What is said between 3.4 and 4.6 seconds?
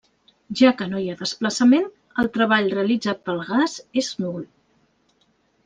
gas és nul.